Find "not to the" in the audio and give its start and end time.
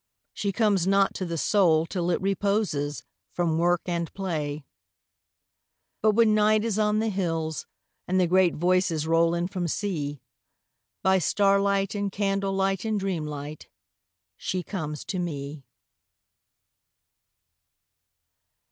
0.87-1.37